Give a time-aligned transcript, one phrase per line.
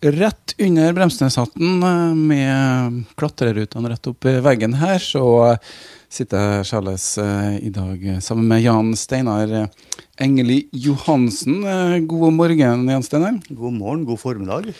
[0.00, 5.56] Rett under Bremsneshatten, eh, med klatrerutene rett opp i veggen her, så
[6.08, 9.66] sitter Charles eh, i dag sammen med Jan Steinar
[10.22, 11.64] Engeli Johansen.
[11.66, 13.40] Eh, god morgen, Jan Steinar.
[13.48, 14.70] God morgen, god formiddag.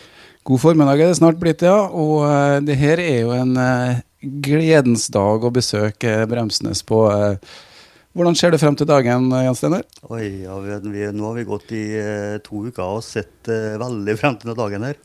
[0.46, 1.88] God formiddag er det snart blitt, ja.
[1.90, 3.58] Og det her er jo en
[4.22, 7.02] gledens dag å besøke Bremsnes på.
[8.14, 9.82] Hvordan ser du frem til dagen, Jan Steinar?
[10.14, 11.84] Oi, ja, vi, Nå har vi gått i
[12.46, 14.96] to uker og sett veldig frem til dagen her.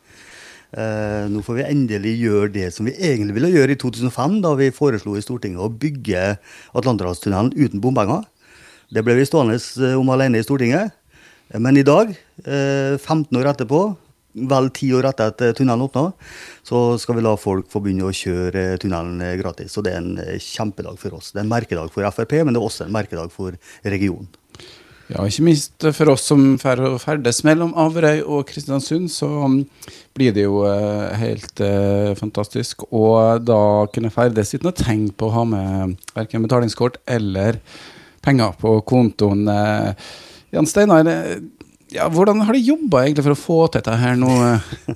[0.74, 4.54] Eh, nå får vi endelig gjøre det som vi egentlig ville gjøre i 2005, da
[4.58, 6.23] vi foreslo i Stortinget å bygge
[6.73, 8.23] Atlanterhavstunnelen uten bompenger.
[8.94, 10.95] Det ble vi stående eh, om alene i Stortinget.
[11.62, 12.09] Men i dag,
[12.45, 13.84] eh, 15 år etterpå,
[14.50, 16.08] vel ti år etter at tunnelen åpna,
[16.66, 19.76] så skal vi la folk få begynne å kjøre tunnelen gratis.
[19.76, 21.30] Så det er en eh, kjempedag for oss.
[21.34, 23.53] Det er en merkedag for Frp, men det er også en merkedag for
[23.86, 24.31] regionen.
[25.12, 29.57] Ja, ikke minst for oss som ferdes mellom Averøy og Kristiansund, så um,
[30.16, 33.03] blir det jo uh, helt eh, fantastisk å
[33.44, 33.59] da
[33.91, 37.59] kunne ferdes uten å tenke på å ha med verken betalingskort eller
[38.23, 39.44] penger på kontoen.
[39.52, 40.08] Eh,
[40.55, 41.09] Jan Steinar,
[41.94, 44.31] ja, hvordan har de jobba egentlig for å få til dette her nå?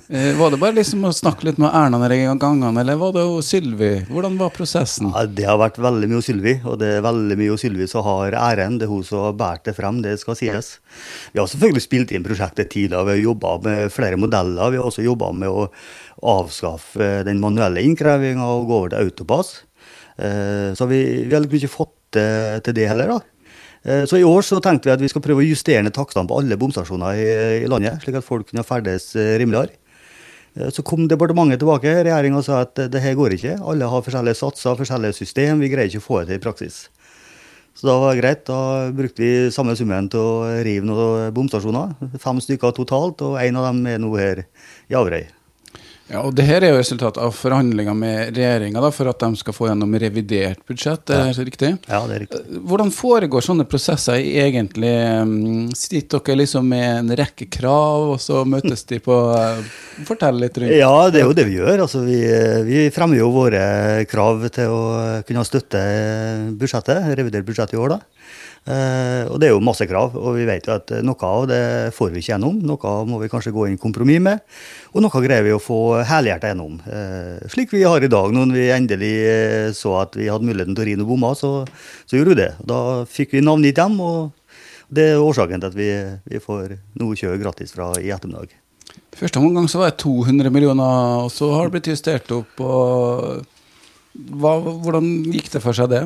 [0.08, 3.24] Eh, var det bare liksom å snakke litt med Erna i gangene, eller var det
[3.26, 3.90] jo Sylvi?
[4.08, 5.10] Hvordan var prosessen?
[5.12, 8.32] Ja, det har vært veldig mye Sylvi, og det er veldig mye Sylvi som har
[8.38, 8.78] æren.
[8.80, 10.70] Det er hun som har båret det frem, det skal sies.
[11.34, 14.72] Vi har selvfølgelig spilt inn prosjektet tidligere, vi har jobba med flere modeller.
[14.72, 15.68] Vi har også jobba med å
[16.38, 19.58] avskaffe den manuelle innkrevinga og gå over til autopass.
[20.16, 23.37] Eh, så vi, vi har ikke fått til det heller, da.
[23.88, 26.28] Eh, så i år så tenkte vi at vi skal prøve å justere ned takstene
[26.28, 27.28] på alle bomstasjoner i,
[27.62, 29.78] i, landet, slik at folk kunne ferdes eh, rimeligere.
[30.58, 33.56] Eh, så kom departementet tilbake, regjeringa sa at det her går ikke.
[33.62, 36.82] Alle har forskjellige satser, forskjellige system, vi greier ikke å få det til i praksis.
[37.78, 38.40] Så da var det greit.
[38.48, 41.94] Da brukte vi samme summen til å rive noen bomstasjoner.
[42.18, 44.48] Fem stykker totalt, og en av dem er nå her
[44.90, 45.28] i Averøy.
[46.08, 49.54] Ja, og det her er jo resultatet av forhandlinger med regjeringa for at de skal
[49.56, 51.12] få gjennom revidert budsjett.
[51.12, 51.72] Er det riktig?
[51.84, 52.60] Ja, det er riktig.
[52.70, 54.94] Hvordan foregår sånne prosesser egentlig?
[55.28, 59.60] Mm, sitter dere liksom med en rekke krav, og så møtes de på eh,
[60.08, 60.72] Fortell litt rundt.
[60.78, 61.84] Ja, det er jo det vi gjør.
[61.84, 62.22] Altså, vi,
[62.68, 63.62] vi fremmer jo våre
[64.08, 64.82] krav til å
[65.28, 65.82] kunne støtte
[66.56, 67.98] budsjettet, revidert budsjett i år.
[67.98, 68.00] da.
[68.68, 71.60] Uh, og det er jo masse krav, og vi vet jo at noe av det
[71.96, 72.58] får vi ikke gjennom.
[72.68, 74.42] Noe må vi kanskje gå inn kompromiss med,
[74.92, 76.76] og noe greier vi å få helhjertet gjennom.
[76.84, 78.34] Uh, slik vi har i dag.
[78.34, 79.14] Når vi endelig
[79.78, 81.52] så at vi hadde muligheten til å ri noen bommer, så,
[82.04, 82.52] så, gjorde vi det.
[82.68, 84.58] Da fikk vi navngitt dem, og
[84.92, 85.90] det er årsaken til at vi,
[86.28, 88.52] vi får noe kjøre gratis fra i ettermiddag.
[89.18, 92.60] Første omgang så var det 200 millioner, og så har det blitt justert opp.
[92.60, 93.46] og
[94.18, 96.02] hva, hvordan gikk det for seg, det?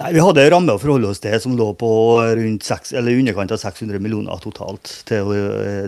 [0.00, 1.90] Nei, Vi hadde en ramme å forholde oss til som lå på
[2.38, 5.32] rundt 6, eller underkant av 600 millioner totalt til,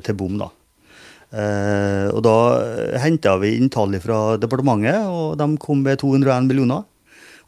[0.05, 0.39] til bom.
[0.41, 0.51] da.
[1.29, 2.37] Eh, og Da
[3.03, 6.87] henta vi inn tall fra departementet, og de kom med 201 millioner.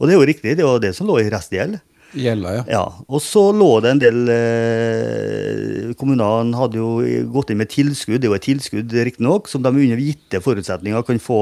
[0.00, 1.80] Og det er jo riktig, det var det som lå i restgjeld.
[2.10, 2.62] Gjelda, ja.
[2.66, 2.82] ja.
[3.06, 6.88] Og så lå det en del eh, Kommunene hadde jo
[7.30, 11.06] gått inn med tilskudd, det er jo et tilskudd riktignok, som de under gitte forutsetninger
[11.06, 11.40] kan få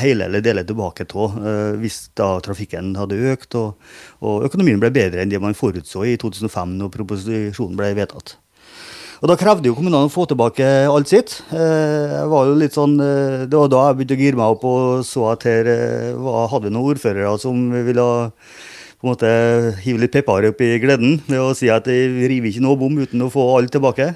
[0.00, 3.92] hele eller deler tilbake av eh, hvis da trafikken hadde økt og,
[4.22, 8.38] og, økonomien ble bedre enn det man forutså i 2005 når proposisjonen ble vedtatt.
[9.18, 11.40] Og Da krevde jo kommunene å få tilbake alt sitt.
[11.50, 15.32] Eh, var sånn, eh, det var da jeg begynte å gire meg opp og så
[15.32, 18.06] at her eh, hadde vi noen ordførere som ville
[18.98, 19.28] på en måte
[19.84, 22.96] hive litt pepper opp i gleden ved å si at vi river ikke noe bom
[22.98, 24.08] uten å få alt tilbake.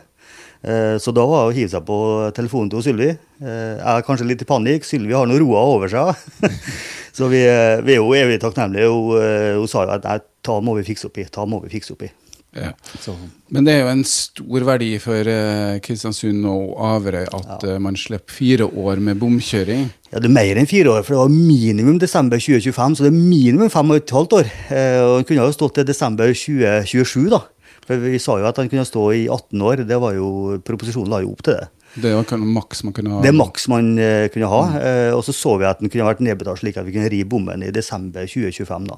[0.63, 1.99] Eh, så da var det å hive seg på
[2.35, 3.11] telefonen til Sylvi.
[3.43, 4.87] Eh, jeg er kanskje litt i panikk.
[4.87, 6.51] Sylvi har nå roa over seg.
[7.19, 8.91] så vi, eh, vi, er jo evig takknemlige.
[8.91, 11.27] Hun, hun sa jo at nei, ta må vi fikse opp i.
[11.31, 12.11] Ta må vi fikse opp i.
[12.53, 12.75] Ja.
[13.53, 17.77] Men det er jo en stor verdi for uh, Kristiansund og Averøy at ja.
[17.77, 19.87] uh, man slipper fire år med bomkjøring.
[20.13, 22.99] Ja, Det er mer enn fire år, for det var minimum desember 2025.
[22.99, 24.53] Så det er minimum fem og et halvt år.
[24.69, 27.41] Uh, og Han kunne jo stått til desember 2027, da.
[27.87, 29.87] For Vi sa jo at han kunne stå i 18 år.
[29.89, 31.71] det var jo, Proposisjonen la jo opp til det.
[31.93, 33.19] Det er maks man kunne ha?
[33.21, 34.61] Det er maks man uh, kunne ha.
[34.73, 37.21] Uh, og så så vi at den kunne vært nedbetalt slik at vi kunne ri
[37.29, 38.87] bommen i desember 2025.
[38.89, 38.97] da.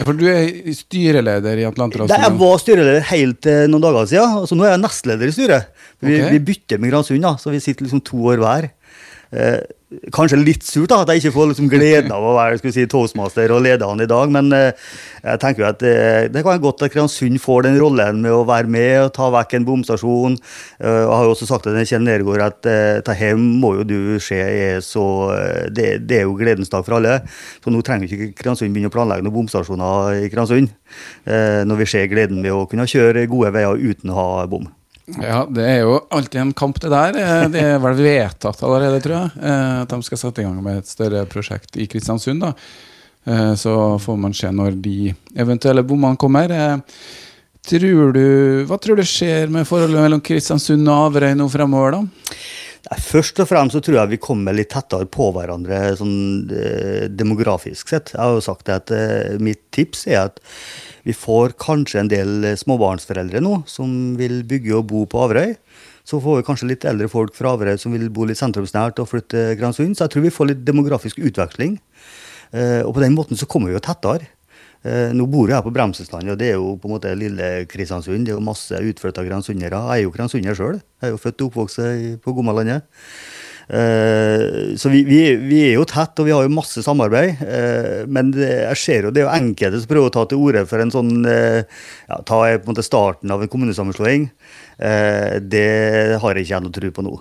[0.00, 2.10] Ja, For du er styreleder i Atlanterhavs?
[2.10, 4.46] Jeg var styreleder helt uh, noen dager siden.
[4.50, 5.70] så Nå er jeg nestleder i styret.
[6.02, 6.32] Vi, okay.
[6.34, 8.72] vi bytter med Gransund, da, så vi sitter liksom to år hver.
[9.32, 9.62] Uh,
[10.12, 13.52] kanskje litt surt da, at jeg ikke får liksom gleden av å være si, toastmaster
[13.54, 14.90] og lede han i dag, men uh,
[15.22, 18.34] jeg tenker jo at uh, det kan være godt at Kristiansund får den rollen med
[18.36, 20.36] å være med og ta vekk en bomstasjon.
[20.82, 24.84] Jeg har jo også sagt til Kjell Nergård at her må jo du se er
[24.84, 25.06] så
[25.72, 27.20] det, det, er jo gledens dag for alle.
[27.64, 30.76] Så nå trenger ikke Kristiansund begynne å planlegge noen bomstasjoner i Kristiansund.
[31.70, 34.68] når vi ser gleden med å kunne kjøre gode veier uten å ha bom.
[35.10, 37.16] Ja, det er jo alltid en kamp, det der.
[37.18, 40.60] Eh, det er vel vedtatt allerede, tror jeg, eh, at de skal sette i gang
[40.62, 42.44] med et større prosjekt i Kristiansund.
[42.44, 42.52] da.
[43.26, 46.54] Eh, så får man se når de eventuelle bommene kommer.
[47.62, 48.24] Tror du,
[48.66, 52.36] hva tror du skjer med forholdet mellom Kristiansund og Averøy nå fremover, da?
[52.82, 57.04] Nei, først og fremst så tror jeg vi kommer litt tettere på hverandre sånn eh,
[57.14, 58.10] demografisk sett.
[58.10, 60.42] Jeg har jo sagt at eh, mitt tips er at
[61.06, 65.54] vi får kanskje en del småbarnsforeldre nå som vil bygge og bo på Averøy.
[66.02, 69.12] Så får vi kanskje litt eldre folk fra Averøy som vil bo litt sentrumsnært og
[69.12, 69.94] flytte Gransund.
[69.94, 71.78] Så jeg tror vi får litt demografisk utveksling.
[72.50, 74.26] Eh, og på den måten så kommer vi jo tettere.
[74.82, 77.52] Eh, nå bor jeg her på Bremseslandet, og det er jo på en måte lille
[77.70, 78.26] Kristiansund.
[78.26, 79.78] Det er jo masse utflytta gransundere.
[79.78, 80.82] Jeg er jo gransunder sjøl.
[80.98, 81.80] Jeg er jo født og oppvokst
[82.24, 82.88] på Gommalandet.
[83.72, 87.38] Uh, så vi, vi, vi, er jo tett, og vi har jo masse samarbeid.
[87.46, 90.42] Uh, men det, jeg ser jo det er jo enkelte som prøver å ta til
[90.42, 94.26] orde for en sånn ja, Ta på en måte starten av en kommunesammenslåing.
[95.52, 95.68] det
[96.20, 97.16] har jeg ikke noe tro på nå.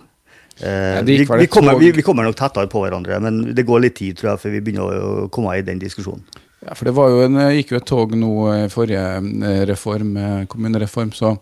[0.61, 4.33] Vi, vi, kommer, vi, kommer, nok tettere på hverandre, men det går litt tid tror
[4.33, 6.25] jeg, før vi begynner å komme i den diskusjonen.
[6.61, 10.13] Ja, for Det var jo en, gikk jo et tog nå i forrige reform,
[10.51, 11.35] kommunereform, så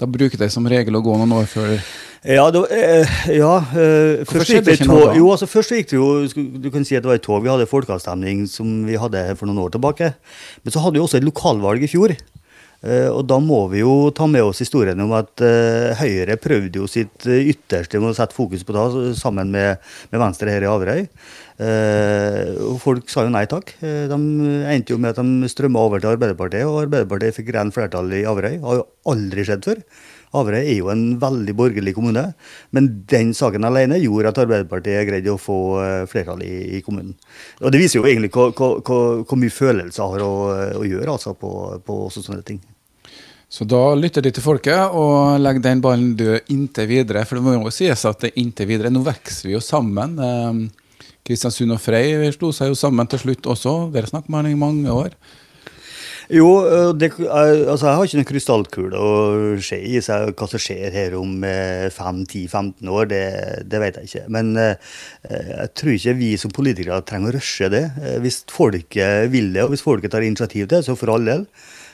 [0.00, 1.76] da bruker de som regel å gå noen år før
[2.22, 6.10] ja, det, eh, ja eh, først, gikk det tog, jo, altså, først gikk det jo
[6.62, 7.40] Du kan si at det var et tog.
[7.42, 10.12] Vi hadde folkeavstemning som vi hadde for noen år tilbake.
[10.62, 12.14] Men så hadde vi også et lokalvalg i fjor.
[12.82, 16.82] Eh, og da må vi jo ta med oss historien om at eh, Høyre prøvde
[16.82, 18.86] jo sitt ytterste med å sette fokus på det,
[19.20, 19.78] sammen med,
[20.10, 21.06] med Venstre her i Averøy.
[21.62, 23.74] Eh, og folk sa jo nei takk.
[23.84, 24.16] Eh, de
[24.72, 28.24] endte jo med at de strømma over til Arbeiderpartiet, og Arbeiderpartiet fikk rent flertall i
[28.28, 28.58] Averøy.
[28.64, 29.84] Har jo aldri skjedd før.
[30.40, 32.24] Averøy er jo en veldig borgerlig kommune,
[32.72, 37.14] men den saken alene gjorde at Arbeiderpartiet greide å få eh, flertall i, i, kommunen.
[37.60, 40.34] Og Det viser jo egentlig hvor mye følelser har å,
[40.80, 41.52] å gjøre altså, på,
[41.84, 42.62] på sånne ting.
[43.52, 47.26] Så da lytter de til folket og legger den ballen død inntil videre.
[47.28, 48.88] For det må jo sies at det inntil videre.
[48.92, 50.14] Nå vokser vi jo sammen.
[50.16, 53.74] Eh, Kristiansund og Frei slo seg jo sammen til slutt også.
[53.92, 55.12] Dere snakket med han i mange år.
[56.32, 56.48] Jo,
[56.96, 59.08] det, altså jeg har ikke noen krystallkule å
[59.60, 63.08] se i seg hva som skjer her om 5-10-15 år.
[63.10, 63.24] Det,
[63.68, 64.22] det, vet jeg ikke.
[64.32, 67.82] Men jeg tror ikke vi som politikere trenger å rushe det.
[68.24, 71.44] Hvis folket vil det, og hvis folket tar initiativ til det, så for all del.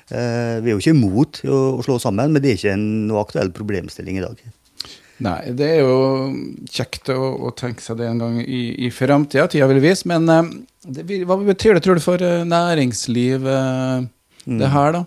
[0.08, 4.20] Vi er jo ikke imot å, slå sammen, men det er ikke noe aktuell problemstilling
[4.20, 4.44] i dag.
[5.26, 6.29] Nei, det er jo
[6.70, 7.19] kjekt å,
[7.49, 10.06] å tenke seg det en gang i, i framtida, tida vil vise.
[10.06, 10.31] Men
[10.87, 13.50] det, hva betyr det, tror du, for næringsliv?
[14.48, 14.72] Det mm.
[14.72, 15.04] her, da?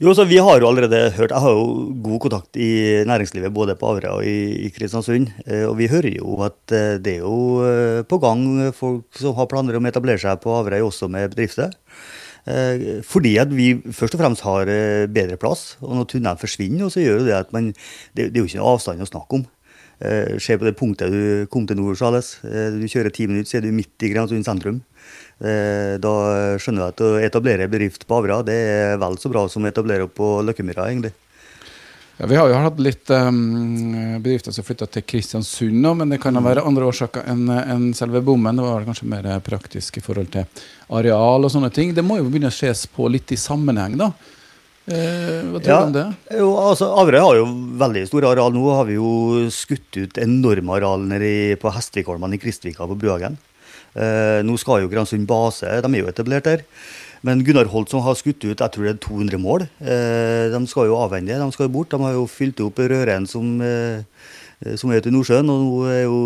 [0.00, 3.74] Jo, så Vi har jo allerede hørt Jeg har jo god kontakt i næringslivet både
[3.76, 5.28] på Averøy og i, i, Kristiansund.
[5.44, 9.36] Eh, og vi hører jo at eh, det er jo eh, på gang folk som
[9.36, 11.76] har planer om å etablere seg på Averøy også med bedrifter.
[13.04, 14.70] Fordi at vi først og fremst har
[15.12, 15.76] bedre plass.
[15.84, 17.68] Og når tunnelen forsvinner, så gjør jo det at man
[18.16, 19.44] Det, det er jo ikke noe avstand å snakke om.
[20.40, 22.38] Se på det punktet du kom til nå, Charles.
[22.40, 24.80] Du kjører ti minutter, så er du midt i Kristiansund sentrum.
[25.40, 26.14] Eh, da
[26.60, 29.70] skjønner jeg at å etablere bedrift på Avra det er vel så bra som å
[29.70, 31.14] etablere på Løkkemyra, egentlig.
[32.20, 36.18] Ja, vi har jo hatt litt um, bedrifter som flytta til Kristiansund nå, men det
[36.20, 38.60] kan da være andre årsaker enn en selve bommen.
[38.60, 41.94] Det var kanskje mer praktisk i forhold til areal og sånne ting.
[41.96, 44.10] Det må jo begynne å ses på litt i sammenheng, da.
[44.90, 46.06] Eh, hva tror ja, du om det?
[46.42, 47.48] Jo, altså, Averøy har jo
[47.80, 48.52] veldig store areal.
[48.52, 53.40] Nå har vi jo skutt ut enorme areal nede på Hestvikholmene i Kristvika på Bruhagen.
[53.98, 56.66] Eh, nå skal jo Gransund base, de er jo etablert der.
[57.26, 60.60] Men Gunnar Holt som har skutt ut jeg tror det er 200 mål, eh, de
[60.70, 61.90] skal jo avvende, de skal jo bort.
[61.90, 64.00] De har jo fylt opp Røren som, eh,
[64.76, 65.50] som er ute i Nordsjøen.
[65.50, 66.20] Og nå er jo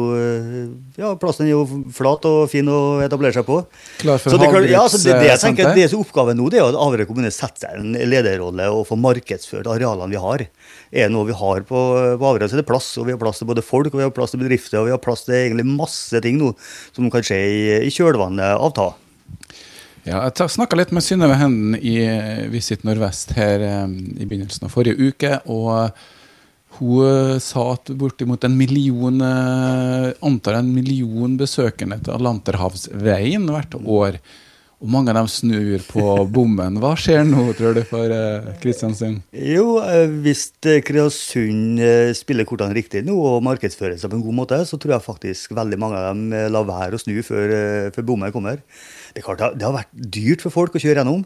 [1.00, 3.58] ja, plassen er jo flat og fin å etablere seg på.
[4.04, 6.50] Klar for så det, ja, så det, det, jeg tenker, det som er oppgaven nå,
[6.52, 10.46] det er at Averøy kommune setter seg en lederrolle og får markedsført arealene vi har
[10.94, 11.80] er noe vi har på,
[12.20, 12.92] på Averøy, er det plass.
[13.00, 14.94] Og vi har plass til både folk, og vi har plass til bedrifter, og vi
[14.94, 16.52] har plass til egentlig masse ting nå
[16.94, 18.90] som kan skje i, i kjølvannet av ta.
[20.04, 21.96] Ja, jeg snakka litt med Synnøve Henden i
[22.52, 25.38] Visit Nordvest her um, i begynnelsen av forrige uke.
[25.48, 25.96] og
[26.74, 34.18] hun uh, sa at bortimot en million antar en million besøkende til Atlanterhavsveien hvert år.
[34.84, 36.76] Og mange av dem snur på bommen.
[36.82, 38.12] Hva skjer nå, tror du, for
[38.60, 39.22] Kristiansund?
[39.32, 44.38] Jo, uh, hvis Kristiansund uh, spiller kortene riktig nå og markedsfører seg på en god
[44.42, 47.54] måte, så tror jeg faktisk veldig mange av dem lar være å snu før,
[47.96, 48.60] før bommen kommer.
[49.16, 51.24] Det, klart, det har vært dyrt for folk å kjøre gjennom.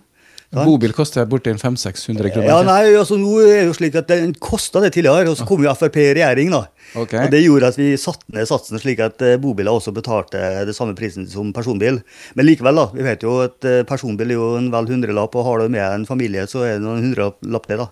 [0.49, 2.47] Bobil koster borti 500-600 kroner.
[2.49, 5.45] Ja, nei, altså nå er det jo slik at Den kosta det tidligere, og så
[5.49, 6.55] kom jo Frp i regjering.
[6.55, 6.63] da.
[6.97, 7.27] Okay.
[7.27, 10.97] Og Det gjorde at vi satte ned satsen slik at bobiler også betalte det samme
[10.97, 12.01] prisen som personbil.
[12.35, 15.45] Men likevel, da, vi vet jo at uh, personbil er jo en vel hundrelapp, og
[15.51, 17.83] har du med en familie, så er det noen hundrelapp det.
[17.85, 17.91] da.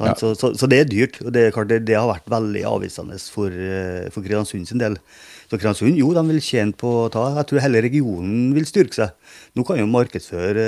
[0.00, 0.14] Ja.
[0.16, 1.20] Så, så, så, det er dyrt.
[1.22, 3.54] og Det, det, det har vært veldig avvisende for,
[4.10, 4.98] for Kristiansund sin del.
[5.50, 7.24] Så Kristiansund jo, de vil tjene på å ta.
[7.40, 9.36] Jeg tror hele regionen vil styrke seg.
[9.58, 10.66] Nå kan jo markedsføre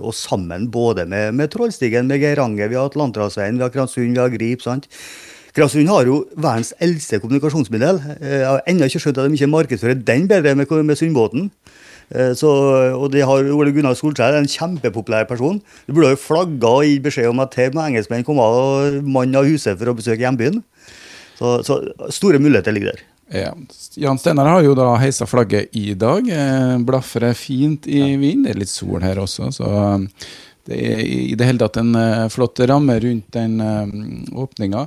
[0.00, 4.22] oss sammen, både med, med Trollstigen, med Geiranger, vi har Atlanterhavsveien, vi har Kristiansund, vi
[4.22, 4.64] har Grip.
[4.64, 4.88] sant?
[5.52, 8.00] Kristiansund har jo verdens eldste kommunikasjonsmiddel.
[8.24, 11.50] Jeg har ennå ikke skjønt at de ikke markedsfører den bedre med, med Sundbåten.
[12.14, 12.52] Eh, så,
[12.96, 15.58] og det har Ole Gunnar Solskjær, en kjempepopulær person.
[15.84, 19.36] Du burde jo flagga og gitt beskjed om at her må engelskmenn komme av mann
[19.36, 20.62] av huset for å besøke hjembyen.
[21.36, 21.82] Så, så
[22.16, 23.04] store muligheter ligger der.
[23.32, 23.52] Ja.
[23.98, 26.24] Jan Steinar har jo da heisa flagget i dag.
[26.26, 28.46] Blafrer blaffer fint i vind.
[28.46, 29.70] Det er litt sol her også, så
[30.66, 33.58] det er i det hele tatt en eh, flott ramme rundt den
[34.34, 34.86] åpninga.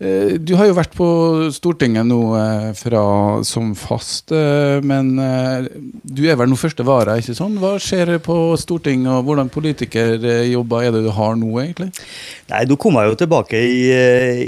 [0.00, 1.06] Eh, du har jo vært på
[1.52, 3.02] Stortinget nå eh, fra,
[3.44, 7.58] som fast, eh, men du er vel nå første vara, ikke sånn?
[7.60, 11.90] Hva skjer på Stortinget, og hvordan politikerjobber er det du har nå, egentlig?
[12.48, 13.84] Nei, Nå kom jeg jo tilbake i,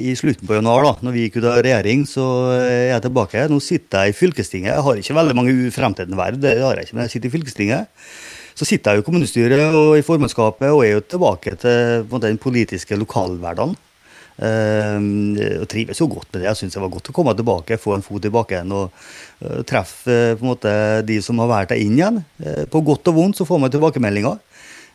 [0.08, 2.08] i slutten på januar, da når vi gikk ut av regjering.
[2.08, 2.24] Så
[2.56, 3.44] er jeg tilbake.
[3.52, 4.72] Nå sitter jeg i fylkestinget.
[4.72, 7.36] Jeg har ikke veldig mange fremtredende verv, det har jeg ikke, men jeg sitter i
[7.36, 8.10] fylkestinget.
[8.56, 12.40] Så sitter jeg jo i kommunestyret og i formannskapet og er jo tilbake til den
[12.40, 13.76] politiske lokalhverdagen.
[14.40, 14.96] Uh,
[15.60, 16.48] og trives jo godt med det.
[16.48, 18.94] Jeg syns det var godt å komme tilbake, få en fot tilbake igjen og
[19.44, 20.72] uh, treffe på en måte
[21.06, 22.22] de som har vært der inn igjen.
[22.40, 24.40] Eh, på godt og vondt så får man tilbakemeldinger.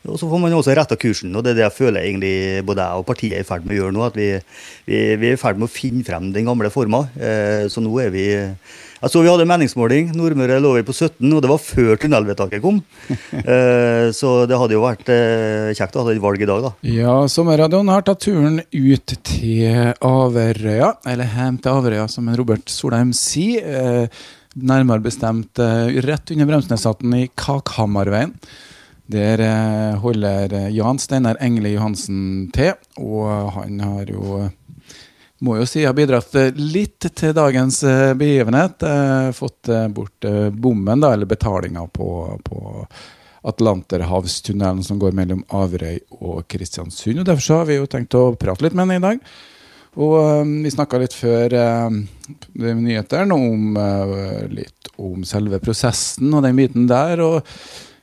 [0.07, 2.85] Og så får man også retta kursen, og det er det jeg føler egentlig både
[2.85, 4.03] jeg og partiet er i ferd med å gjøre nå.
[4.05, 4.27] At vi,
[4.87, 7.01] vi, vi er i ferd med å finne frem den gamle forma.
[7.67, 8.27] så nå er vi
[8.97, 10.09] jeg så vi hadde meningsmåling.
[10.17, 12.79] Nordmøre lå vi på 17, og det var før tunnelvedtaket kom.
[13.53, 16.71] eh, så det hadde jo vært eh, kjekt å ha et valg i dag, da.
[16.89, 23.13] Ja, Sommerradioen har tatt turen ut til Averøya, eller hjem til Averøya, som Robert Solheim
[23.17, 23.67] sier.
[23.67, 24.23] Eh,
[24.57, 25.59] nærmere bestemt
[26.01, 28.33] rett under Bremsneshatten i Kakhammarveien.
[29.07, 29.39] Der
[30.01, 34.47] holder Jan Steinar Engle Johansen til, og han har jo
[35.45, 38.83] må jo si jeg har bidratt eh, litt til dagens eh, begivenhet.
[38.83, 42.09] Eh, fått bort bommen, da, eller betalinga på,
[42.43, 42.61] på
[43.47, 47.21] Atlanterhavstunnelen som går mellom Averøy og Kristiansund.
[47.21, 49.29] og Derfor har vi jo tenkt å prate litt med henne i dag.
[49.97, 51.53] Og Vi snakka litt før
[52.53, 53.79] nyhetene om
[54.53, 57.23] litt om selve prosessen og den biten der.
[57.25, 57.47] og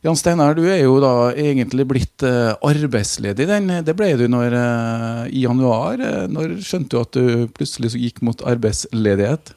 [0.04, 3.46] Jan Steinar, du er jo da egentlig blitt uh, arbeidsledig.
[3.48, 5.96] Den, det ble du når, uh, i januar.
[5.96, 9.54] Uh, når skjønte du at du plutselig gikk mot arbeidsledighet?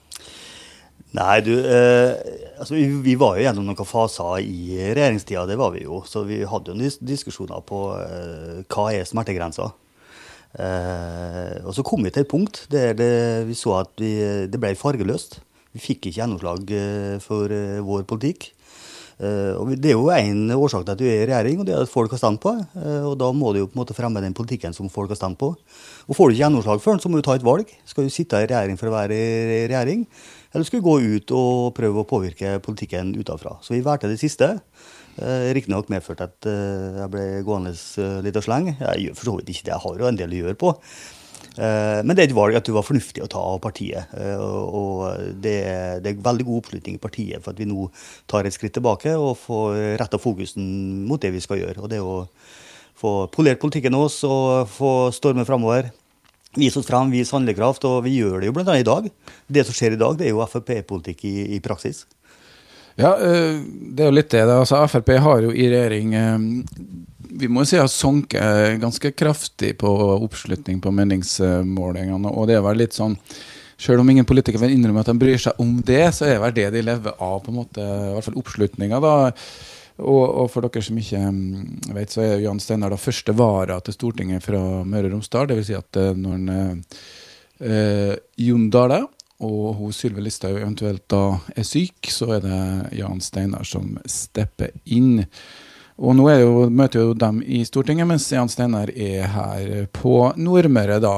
[1.18, 5.84] Nei, du altså vi, vi, var jo gjennom noen faser i regjeringstida, det var vi
[5.84, 6.00] jo.
[6.08, 7.84] Så vi hadde jo diskusjoner på
[8.72, 9.72] hva er smertegrensa.
[11.63, 13.13] og så kom vi til et punkt der det,
[13.50, 14.13] vi så at vi,
[14.48, 15.42] det ble fargeløst.
[15.74, 16.75] Vi fikk ikke gjennomslag
[17.24, 17.56] for
[17.88, 18.51] vår politikk.
[19.18, 21.74] Eh, og Det er jo én årsak til at du er i regjering, og det
[21.74, 23.98] er at folk har stemt på eh, og Da må du jo på en måte
[23.98, 25.56] fremme den politikken som folk har stemt på.
[26.08, 27.66] Og Får du ikke gjennomslag den, så må du ta et valg.
[27.86, 30.06] Skal du sitte i regjering for å være i regjering,
[30.54, 33.58] eller skal du gå ut og prøve å påvirke politikken utenfra?
[33.62, 34.54] Så vi valgte det siste.
[35.18, 37.74] Eh, Riktignok medført at jeg ble gående
[38.22, 38.76] litt og sleng.
[38.78, 40.76] Jeg gjør for så vidt ikke det, jeg har jo en del å gjøre på.
[41.58, 44.14] Eh, men det er et valg at det var fornuftig å ta av partiet.
[44.18, 47.90] Eh, og det er, veldig god oppslutning i partiet for at vi nå
[48.30, 50.66] tar et skritt tilbake og får retta fokusen
[51.10, 51.82] mot det vi skal gjøre.
[51.82, 52.26] Og det å
[52.98, 55.92] få polert politikken vår og få storme framover.
[56.58, 58.78] Vise oss fram, vise handlekraft, og vi gjør det jo bl.a.
[58.80, 59.10] i dag.
[59.46, 62.06] Det som skjer i dag, det er jo Frp-politikk i, i praksis.
[62.98, 64.46] Ja, eh, det er jo litt det.
[64.50, 66.18] Altså, Frp har jo i regjering
[67.38, 72.34] vi må jo si har sunket ganske kraftig på oppslutning på meningsmålingene.
[72.34, 73.18] Og det er vel litt sånn
[73.77, 76.42] Selv om ingen politikere vil innrømme at de bryr seg om det, så er det
[76.42, 78.98] vel det de lever av, på en måte, i hvert fall oppslutninga.
[79.04, 79.12] da.
[80.01, 83.77] Og, og, for dere som ikke mm, vet, så er Jan Steinar da første vara
[83.86, 85.46] til Stortinget fra Møre og Romsdal.
[85.51, 85.70] Dvs.
[85.70, 86.50] Si at eh, når han
[87.62, 88.16] eh,
[88.48, 89.04] Jon Dale
[89.44, 92.60] og hun Sylvi Listhaug eventuelt da er syk, så er det
[92.98, 95.22] Jan Steinar som stepper inn.
[95.98, 101.00] Og nå jo, møter jo dem i Stortinget, mens Jan Steinar er her på Nordmøre.
[101.01, 101.13] da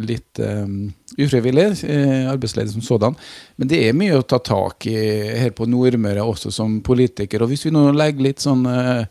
[0.00, 3.18] Litt um, ufrivillig, eh, arbeidsledig som sådan.
[3.56, 4.96] Men det er mye å ta tak i
[5.40, 7.44] her på Nordmøre også som politiker.
[7.44, 9.04] Og hvis vi nå legger litt sånn uh,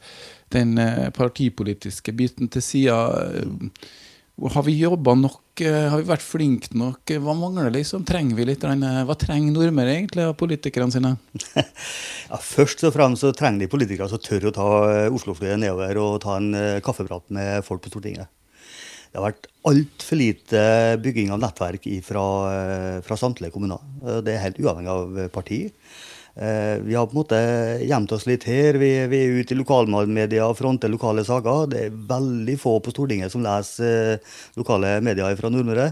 [0.54, 0.78] den
[1.14, 2.98] partipolitiske biten til sida
[3.38, 3.88] uh,
[4.38, 5.62] har vi jobba nok?
[5.66, 7.10] Eh, har vi vært flinke nok?
[7.24, 8.04] Hva mangler liksom?
[8.06, 8.62] Trenger vi litt?
[8.62, 11.16] Hva trenger nordmøre egentlig av politikerne sine?
[12.30, 16.02] ja, først og fremst så trenger de politikere som tør å ta eh, Oslo-flyet nedover
[16.04, 18.30] og ta en uh, kaffeprat med folk på Stortinget.
[19.08, 20.62] Det har vært altfor lite
[21.02, 22.24] bygging av nettverk fra,
[23.08, 23.80] fra samtlige kommuner.
[24.22, 25.62] Det er helt uavhengig av parti.
[26.38, 27.38] Vi har på en måte
[27.82, 28.78] gjemt oss litt her.
[28.78, 31.64] Vi, vi er ute i lokalmedia og fronter lokale saker.
[31.72, 34.20] Det er veldig få på Stortinget som leser
[34.60, 35.88] lokale medier fra Nordmøre.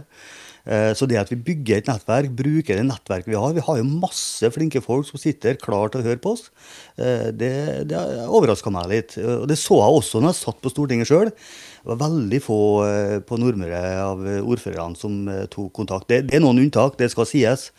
[0.66, 3.78] Eh, så det at vi bygger et nettverk, bruker det nettverket vi har Vi har
[3.78, 6.50] jo masse flinke folk som sitter klar til å høre på oss.
[6.98, 9.18] Eh, det, det overraska meg litt.
[9.22, 11.30] Og det så jeg også når jeg satt på Stortinget sjøl.
[11.30, 16.10] Det var veldig få eh, på Nordmøre av ordførerne som tok kontakt.
[16.10, 17.70] Det, det, er noen unntak, det skal sies.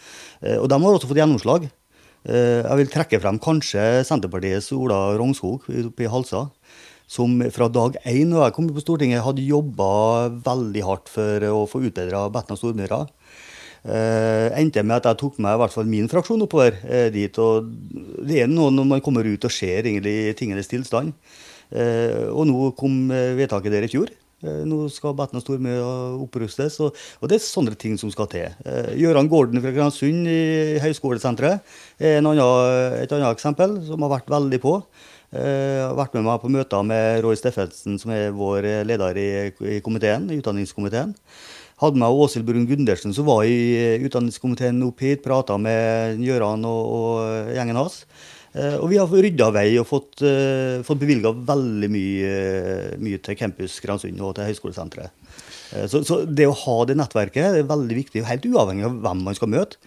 [0.60, 1.66] Og de har også fått gjennomslag.
[2.26, 6.48] Jeg vil trekke frem kanskje Senterpartiets Ola Rognskog oppe i Halsa
[7.06, 11.62] som fra dag én da jeg kom på Stortinget, hadde jobba veldig hardt for å
[11.70, 13.04] få utbedra Betna Stormyra.
[13.86, 17.38] Uh, endte med at jeg tok med i hvert fall min fraksjon oppover uh, dit.
[17.38, 17.68] og
[18.26, 21.14] Det er noe når man kommer ut og ser egentlig tingenes tilstand.
[21.70, 24.10] Uh, og nå kom eh, vedtaket der i fjor.
[24.46, 25.74] Eh, nå skal Betna Stormø
[26.22, 28.54] opprustes, og, og, det er sånne ting som skal til.
[28.66, 32.40] Eh, Gøran Gården fra Gransund i Høgskolesenteret er annen,
[33.02, 34.78] et annet eksempel som har vært veldig på.
[35.36, 39.28] Jeg har vært med meg på møter med Roy Steffensen, som er vår leder i,
[39.74, 41.12] i komiteen, i utdanningskomiteen.
[41.82, 45.20] Hadde med Åshild Brun Gundersen, som var i utdanningskomiteen opp hit.
[45.26, 47.98] Prata med Gjøran og, og, gjengen hans.
[48.56, 52.30] Eh, og vi har rydda vei og fått, uh, fått bevilga veldig mye,
[53.02, 55.12] mye, til Campus Gransund og til Høgskolesenteret.
[55.74, 59.24] Uh, så, så, det å ha det nettverket er veldig viktig, helt uavhengig av hvem
[59.28, 59.80] man skal møte.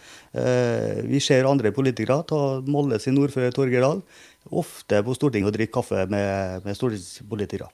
[1.10, 4.04] Vi ser andre politikere, ta Molde sin ordfører Torgeir Dahl
[4.54, 7.66] ofte på Stortinget og drikke kaffe med, med stortingspolitikere.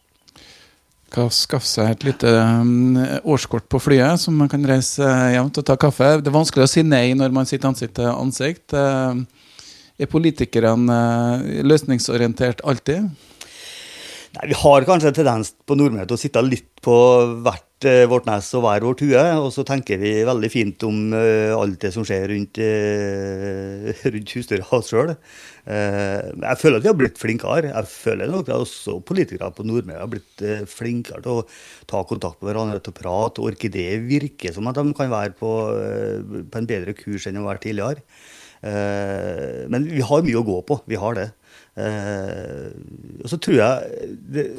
[1.12, 2.96] Kan skaffe seg et lite um,
[3.28, 5.04] årskort på flyet, som man kan reise
[5.36, 6.16] jevnt og ta kaffe.
[6.24, 8.78] Det er vanskelig å si nei når man sitter ansikt til ansikt.
[9.96, 13.08] Er politikerne uh, løsningsorientert alltid?
[14.36, 16.96] Nei, Vi har kanskje en tendens på Nordmøre til å sitte litt på
[17.46, 19.24] hvert uh, vårt nes og hver vårt hue.
[19.40, 22.60] Og så tenker vi veldig fint om uh, alt det som skjer rundt,
[24.18, 25.16] rundt husdyra sjøl.
[25.64, 27.72] jeg føler at vi har blitt flinkere.
[27.72, 31.50] Jeg føler nok at også politikere på Nordmøre har blitt flinkere til å
[31.88, 33.48] ta kontakt med hverandre, til å prate.
[33.48, 35.60] Orkideer virker som at de kan være på,
[36.52, 38.04] på en bedre kurs enn de har vært tidligere.
[38.65, 40.79] Men vi har mye å gå på.
[40.89, 41.29] Vi har det.
[41.75, 42.72] Eh,
[43.19, 44.13] og så tror jeg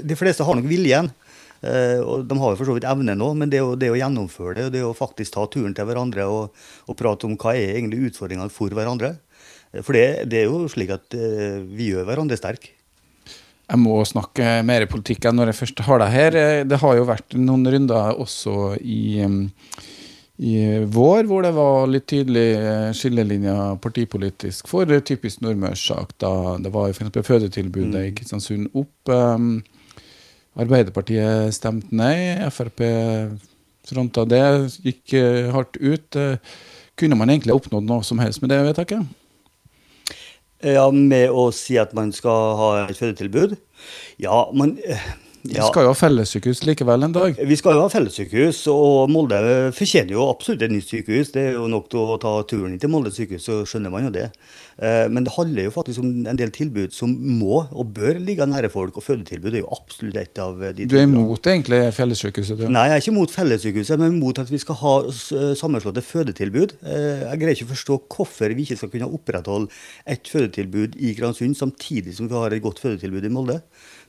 [0.04, 1.10] de, fleste har nok viljen.
[1.56, 3.96] Uh, og De har jo for så vidt evne nå, men det å, det å,
[3.96, 6.52] gjennomføre det, og det å faktisk ta turen til hverandre og,
[6.84, 9.14] og prate om hva er egentlig utfordringene for hverandre.
[9.80, 12.74] For det, det, er jo slik at vi gjør hverandre sterke.
[13.66, 16.38] Jeg må snakke mer politikk enn når jeg først har deg her.
[16.68, 19.40] Det har jo vært noen runder også i um,
[20.36, 26.12] i vår, hvor det var litt tydelig eh, skillelinjer partipolitisk for typisk nordmørssak.
[26.20, 27.14] Da det var f.eks.
[27.24, 28.04] fødetilbudet mm.
[28.04, 29.08] i Kristiansund opp.
[29.08, 29.62] Um,
[30.56, 32.36] Arbeiderpartiet stemte nei.
[32.52, 32.84] Frp
[33.86, 34.42] fronta det,
[34.84, 36.18] gikk uh, hardt ut.
[36.18, 36.36] Uh,
[36.98, 39.04] kunne man egentlig oppnådd noe som helst med det vedtaket?
[40.64, 43.54] Ja, med å si at man skal ha et fødetilbud?
[44.20, 44.74] Ja, man
[45.50, 47.40] vi skal jo ha fellessykehus likevel en dag?
[47.48, 49.40] Vi skal jo ha fellessykehus, og Molde
[49.76, 51.32] fortjener jo absolutt et nytt sykehus.
[51.34, 54.08] Det er jo nok til å ta turen inn til Molde sykehus, så skjønner man
[54.08, 54.28] jo det.
[54.76, 58.44] Eh, men det handler jo faktisk om en del tilbud som må og bør ligge
[58.48, 62.60] nære folk, og fødetilbud er jo absolutt et av de Du er imot egentlig fellessykehuset?
[62.60, 62.66] Du?
[62.68, 64.94] Nei, jeg er ikke imot fellessykehuset, men imot at vi skal ha
[65.56, 66.76] sammenslåtte fødetilbud.
[66.84, 69.72] Eh, jeg greier ikke å forstå hvorfor vi ikke skal kunne opprettholde
[70.06, 73.60] et fødetilbud i Gransund samtidig som vi har et godt fødetilbud i Molde.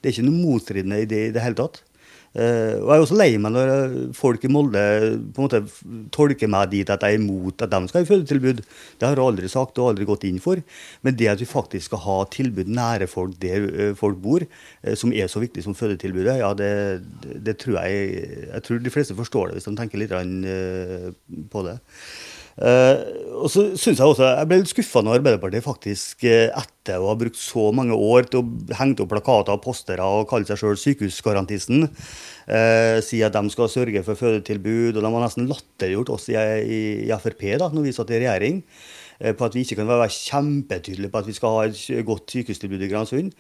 [0.01, 1.83] Det er ikke noe motstridende i det i det hele tatt.
[2.37, 3.69] Uh, og Jeg er også lei meg når
[4.13, 4.81] folk i Molde
[5.33, 5.61] på en måte
[6.13, 8.61] tolker meg dit at jeg er imot at de skal ha fødetilbud.
[8.99, 10.61] Det har jeg aldri sagt og aldri gått inn for.
[11.01, 14.45] Men det at vi faktisk skal ha tilbud nære folk der uh, folk bor,
[14.99, 16.71] som er så viktig som fødetilbudet, ja, det,
[17.23, 20.13] det, tror jeg Jeg tror de fleste forstår det hvis de tenker litt
[21.51, 21.79] på det.
[22.57, 22.97] Uh,
[23.37, 27.11] og så synes Jeg også, jeg ble litt skuffa når Arbeiderpartiet faktisk, uh, etter å
[27.11, 30.57] ha brukt så mange år til å henge opp plakater og postere og kalle seg
[30.63, 34.97] sjøl sykehusgarantisten, uh, sier at de skal sørge for fødetilbud.
[34.97, 38.23] og De har nesten latterliggjort oss i, i, i, Frp da når vi satt i
[38.23, 38.63] regjering,
[39.17, 42.83] på at vi ikke kan være kjempetydelige på at vi skal ha et godt sykehustilbud
[42.85, 43.31] i Gransund.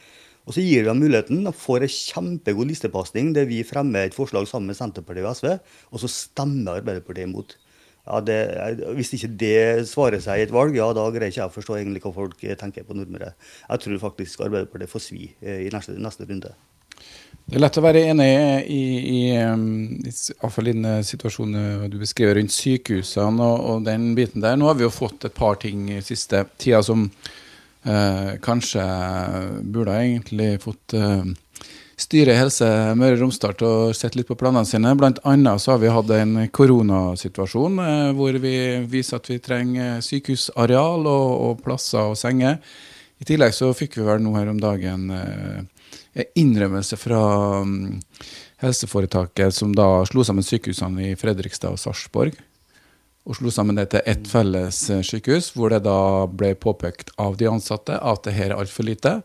[0.47, 4.47] Og så gir dem muligheten og får en kjempegod listepasning der vi fremmer et forslag
[4.49, 5.57] sammen med Senterpartiet og SV,
[5.91, 7.57] og så stemmer Arbeiderpartiet imot
[8.07, 8.37] ja, det,
[8.95, 11.77] hvis ikke det svarer seg i et valg, ja, da greier ikke jeg å forstå
[11.79, 13.33] egentlig hva folk tenker på Nordmøre.
[13.67, 16.53] Jeg tror faktisk Arbeiderpartiet får svi eh, i neste, neste runde.
[17.47, 18.37] Det er lett å være enig i,
[18.75, 18.81] i,
[19.15, 24.57] i, i den situasjonen du beskriver rundt sykehusene og, og, den biten der.
[24.59, 28.83] Nå har vi jo fått et par ting i siste tida som eh, kanskje
[29.63, 31.23] burde egentlig fått eh,
[31.97, 34.93] styret i Helse Møre og Romsdal til å sette litt på planene sine.
[34.97, 38.57] Blant annet så har vi hatt en koronasituasjon eh, hvor vi
[38.89, 42.61] viser at vi trenger sykehusareal og, og plasser og senger.
[43.17, 47.21] I tillegg så fikk vi vel nå her om dagen eh, innrømmelse fra
[47.61, 47.97] um,
[48.61, 52.37] helseforetaket som da slo sammen sykehusene i Fredrikstad og Sarpsborg.
[53.27, 57.37] Og slo sammen det til ett felles eh, sykehus, hvor det da ble påpekt av
[57.41, 59.17] de ansatte at det her er altfor lite.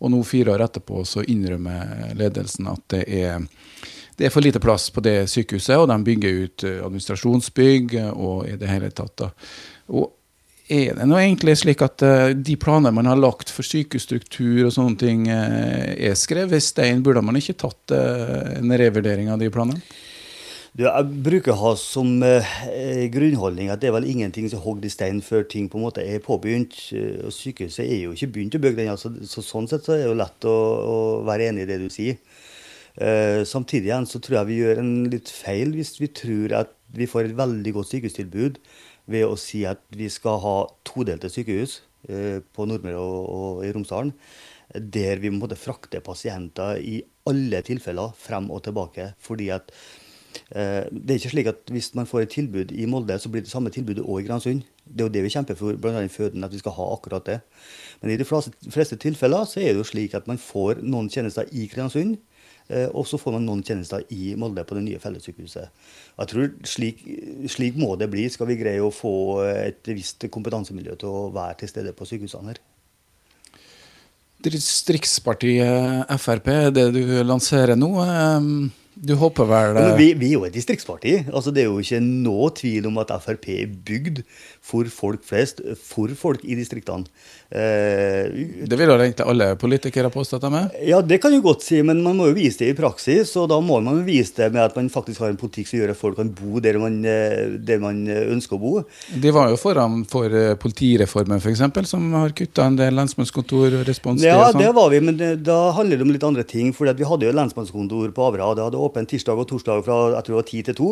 [0.00, 3.44] Og nå, fire år etterpå, så innrømmer ledelsen at det er,
[4.16, 8.48] det er for lite plass på det sykehuset, og de bygger ut eh, administrasjonsbygg og
[8.48, 9.14] i det hele tatt.
[9.20, 9.30] da.
[9.92, 10.16] Og
[10.70, 14.74] er det nå egentlig slik at uh, de planer man har lagt for sykehusstruktur og
[14.76, 17.02] sånne ting, uh, er skrevet i stein?
[17.02, 19.82] Burde man ikke tatt en revurdering av de planene?
[20.78, 22.20] Jeg bruker å ha som
[23.10, 26.04] grunnholdning at det er vel ingenting som hogd i stein før ting på en måte
[26.06, 26.76] er påbegynt.
[27.26, 30.04] og Sykehuset er jo ikke begynt å bygge den, altså, så sånn sett så er
[30.04, 30.54] det jo lett å,
[30.94, 32.22] å være enig i det du sier.
[33.50, 37.06] samtidig igjen så tror jeg vi gjør en litt feil hvis vi tror at vi
[37.10, 38.58] får et veldig godt sykehustilbud
[39.10, 40.56] ved å si at vi skal ha
[40.86, 44.12] todelte sykehus eh, på Nordmøre og, og, i Romsdalen.
[44.70, 49.12] Der vi må frakte pasienter i alle tilfeller frem og tilbake.
[49.18, 49.99] fordi at eh,
[50.50, 53.50] det er ikke slik at Hvis man får et tilbud i Molde, så blir det
[53.50, 54.62] samme tilbudet òg i Gransund.
[54.84, 56.02] Det er jo det vi kjemper for, bl.a.
[56.02, 57.40] i føden, at vi skal ha akkurat det.
[58.02, 61.10] Men i de fleste, fleste tilfeller så er det jo slik at man får noen
[61.10, 62.18] tjenester i Kristiansund
[62.70, 65.86] Eh, og så får man noen tjenester i Molde på det nye fellessykehuset.
[66.20, 67.00] Jeg tror slik,
[67.50, 69.14] slik, må det bli, skal vi greie å få
[69.50, 72.60] et visst kompetansemiljø til å være til stede på sykehusene her.
[74.40, 77.90] Distriktspartiet Frp, det du lanserer nå.
[79.00, 81.16] Eh, du håper vel ja, vi, vi, er jo et distriktsparti.
[81.32, 84.22] Altså, det er jo ikke noe tvil om at Frp er bygd
[84.60, 87.08] for folk flest, for folk i distriktene.
[87.50, 88.28] Eh,
[88.68, 90.66] det vil vel egentlig alle politikere påstå at de er?
[90.92, 93.32] Ja, det kan du godt si, men man må jo vise det i praksis.
[93.40, 95.94] Og da må man vise det med at man faktisk har en politikk som gjør
[95.94, 98.74] at folk kan bo der man, eh, der man ønsker å bo.
[99.10, 103.88] De var jo foran for eh, politireformen, f.eks., som har kutta en del lensmannskontor og
[103.88, 104.28] responstid.
[104.28, 106.74] Ja, det var vi, men da handler det om litt andre ting.
[106.76, 108.52] For vi hadde jo lensmannskontor på Avra.
[108.54, 110.90] Det hadde åpent tirsdag og torsdag fra jeg tror det var 10 til 2.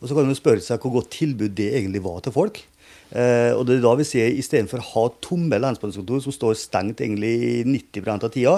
[0.00, 2.62] Og så kan man spørre seg hvor godt tilbud det egentlig var til folk.
[3.10, 7.02] Eh, og det er da vi ser istedenfor å ha tomme lensmannskontor som står stengt
[7.02, 8.52] egentlig i 90% av tida,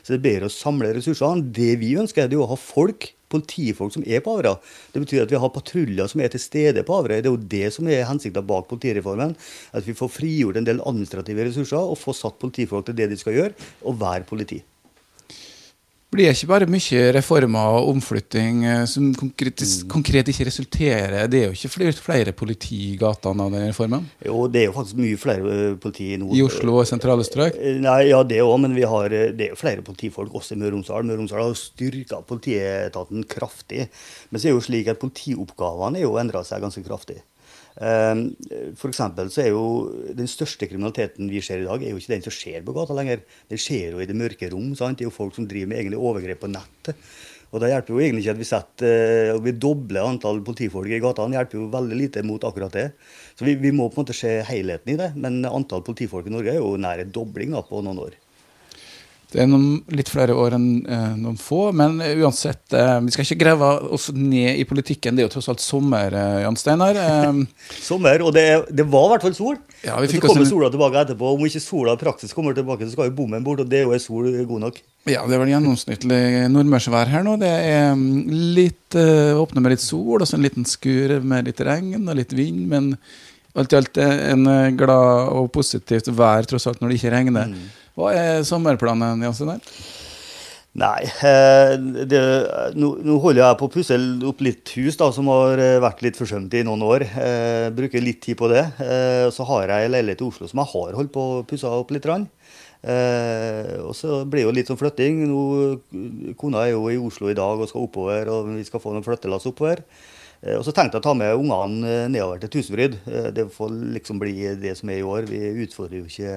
[0.00, 1.44] så det er bedre å samle ressursene.
[1.54, 4.54] Det vi ønsker, er å ha folk, politifolk som er på Averøy.
[4.94, 7.18] Det betyr at vi har patruljer som er til stede på Averøy.
[7.20, 9.36] Det er jo det som er hensikten bak politireformen.
[9.76, 13.20] At vi får frigjort en del administrative ressurser og får satt politifolk til det de
[13.20, 14.62] skal gjøre, og være politi
[16.08, 19.88] blir det ikke bare mye reformer og omflytting eh, som konkret, mm.
[19.92, 24.06] konkret, ikke resulterer Det er jo ikke flere, flere politi i gatene av den reformen?
[24.24, 26.32] Jo, det er jo faktisk mye flere politi i nord.
[26.32, 27.58] I Oslo og sentrale strøk?
[27.60, 30.62] Eh, nei, ja, det òg, men vi har, det er jo flere politifolk også i
[30.62, 31.04] Møre og Romsdal.
[31.04, 33.90] Møre og Romsdal har styrka politietaten kraftig.
[34.30, 37.20] Men så er det jo slik at politioppgavene er jo endra seg ganske kraftig.
[37.78, 38.22] Ehm,
[38.74, 39.06] for så
[39.38, 42.64] er jo Den største kriminaliteten vi ser i dag, er jo ikke den som skjer
[42.66, 43.22] på gata lenger.
[43.48, 44.74] Det skjer jo i det mørke rom.
[44.74, 44.98] Sant?
[44.98, 46.96] Det er jo folk som driver med egne overgrep på nettet.
[47.48, 51.00] Og det hjelper jo egentlig ikke at vi setter, og vi dobler antall politifolk i
[51.00, 51.32] gatene.
[51.32, 52.90] Det hjelper jo veldig lite mot akkurat det.
[53.38, 55.12] Så vi, vi, må på en måte se helheten i det.
[55.16, 58.18] Men antall politifolk i Norge er jo nær en dobling da, på noen år.
[59.28, 63.26] Det er noen, litt flere år enn eh, noen få, men uansett eh, Vi skal
[63.26, 65.18] ikke grave oss ned i politikken.
[65.18, 66.96] Det er jo tross alt sommer, eh, Jan Steinar.
[66.96, 67.42] Eh.
[67.90, 69.58] sommer, og det, det, var i hvert fall sol.
[69.82, 70.48] Ja, og så kommer en...
[70.48, 71.34] sola tilbake etterpå.
[71.36, 73.98] Om ikke sola praktisk kommer tilbake, så skal jo bommen bort, og det er jo
[74.00, 74.80] sol god nok.
[75.04, 76.22] Ja, det er vel gjennomsnittlig
[76.54, 77.36] nordmørsvær her nå.
[77.42, 81.50] Det er mm, litt uh, åpne med litt sol, og så en liten skur med
[81.50, 82.64] litt regn og litt vind.
[82.72, 82.94] men
[83.58, 84.44] alt i alt en
[84.78, 87.48] glad og positivt vær tross alt når det ikke regner.
[87.50, 87.68] Mm.
[87.98, 89.48] Hva er sommerplanen, Jansen?
[90.78, 91.72] Nei, eh,
[92.06, 92.18] det,
[92.78, 93.96] nå, nå, holder jeg på å pusse
[94.28, 97.02] opp litt hus da, som har eh, vært litt forsømt i noen år.
[97.08, 98.62] Eh, bruker litt tid på det.
[98.84, 101.66] Eh, så har jeg en leilighet i Oslo som jeg har holdt på å pusse
[101.66, 102.06] opp litt.
[102.06, 105.24] Eh, og så blir det jo litt sånn flytting.
[105.32, 105.42] Nå,
[106.38, 109.06] kona er jo i Oslo i dag og skal oppover, og vi skal få noen
[109.08, 109.82] flyttelass oppover.
[110.54, 113.00] Og så tenkte jeg å ta med ungene nedover til Tusenfryd.
[113.34, 115.26] det får liksom bli det som er i år.
[115.26, 116.36] Vi utfordrer jo ikke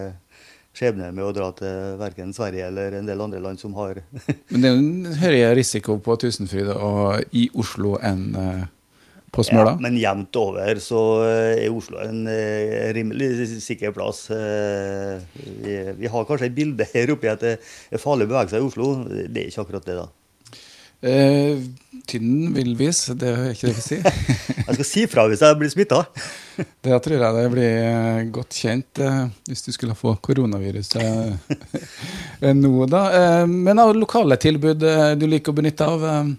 [0.75, 4.01] skjebne med å dra til verken Sverige eller en del andre land som har
[4.51, 8.63] Men det er jo en høyere risiko på Tusenfryd og i Oslo enn uh,
[9.31, 9.75] på Smøla?
[9.75, 14.25] Ja, men jevnt over så eh, er Oslo en uh, rimelig sikker plass.
[14.31, 18.63] Vi, vi, har kanskje et bilde her oppe at det er farlig å bevege seg
[18.63, 18.89] i Oslo.
[19.07, 20.09] Det er ikke akkurat det, da.
[21.01, 21.61] Eh,
[22.05, 24.19] tynn villvis, det det er ikke det vi sier.
[24.67, 26.03] jeg skal si fra hvis jeg blir smitta.
[26.57, 32.53] det tror jeg det blir eh, godt kjent eh, hvis du skulle få koronaviruset eh,
[32.63, 33.03] nå, da.
[33.17, 36.33] Eh, men av lokale tilbud eh, du liker å benytte av, er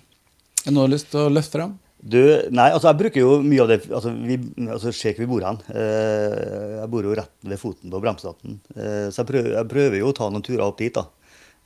[0.63, 1.79] det noe du har lyst til å løfte fram?
[2.03, 2.19] Du,
[2.51, 4.35] nei, altså jeg bruker jo mye av det altså, vi,
[4.67, 5.59] altså hvor vi bor hen.
[5.71, 8.57] Eh, jeg bor jo rett ved foten på Bremsdaten.
[8.75, 10.91] Eh, så jeg prøver, jeg prøver, jo å ta noen turer opp dit.
[10.99, 11.07] da.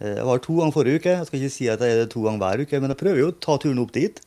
[0.03, 1.15] Eh, jeg var to ganger forrige uke.
[1.15, 3.23] Jeg skal ikke si at jeg er det to ganger hver uke, men jeg prøver
[3.23, 4.21] jo å ta turen opp dit.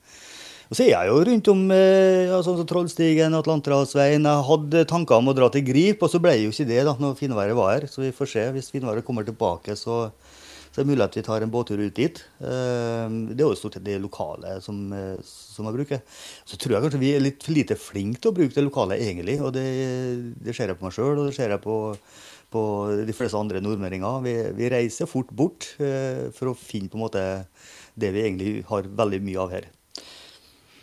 [0.70, 4.28] Og så er jeg jo rundt om eh, ja, sånn som Trollstigen, Atlanterhavsveien.
[4.30, 6.94] Jeg hadde tanker om å dra til Grip, og så ble jo ikke det da
[6.98, 7.88] når finværet var her.
[7.90, 8.46] Så vi får se.
[8.54, 10.04] Hvis finværet kommer tilbake, så,
[10.70, 12.22] så er det mulig at vi tar en båttur ut dit.
[12.38, 14.84] Eh, det er jo stort sett det lokale som,
[15.26, 16.06] som jeg bruker.
[16.46, 19.02] Så tror jeg kanskje vi er litt for lite flinke til å bruke det lokale
[19.02, 19.40] egentlig.
[19.42, 19.68] Og det,
[20.38, 21.80] det ser jeg på meg sjøl, og det ser jeg på
[22.54, 22.62] på
[23.06, 24.22] de fleste andre nordmøringer.
[24.26, 27.26] Vi, vi reiser fort bort eh, for å finne på en måte
[28.00, 29.70] det vi egentlig har veldig mye av her.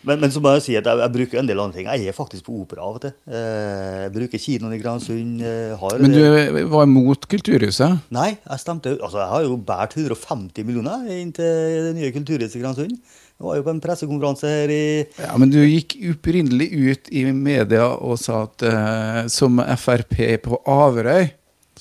[0.07, 1.87] Men, men så må jeg si at jeg, jeg, bruker en del andre ting.
[1.89, 3.15] Jeg er faktisk på opera av og til.
[3.27, 5.45] Eh, jeg bruker kinoen i Gransund.
[5.81, 8.05] Har, men du var imot Kulturhuset?
[8.15, 12.59] Nei, jeg stemte Altså, jeg har jo båret 150 millioner inn til det nye Kulturhuset
[12.59, 12.99] i Gransund.
[13.37, 14.85] Jeg var jo på en pressekonferanse her i
[15.21, 20.57] Ja, Men du gikk opprinnelig ut i media og sa at uh, som Frp på
[20.65, 21.27] Averøy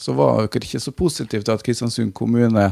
[0.00, 2.66] så var dere ikke så positive til at Kristiansund kommune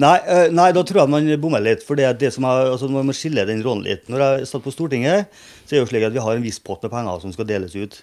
[0.00, 1.84] Nei, uh, nei da tror jeg man bommer litt.
[1.86, 4.06] for det, det som er, altså Man må skille den rollen litt.
[4.08, 5.32] Når jeg satt på Stortinget,
[5.64, 7.48] så er det jo slik at vi har en viss pott med penger som skal
[7.48, 8.00] deles ut.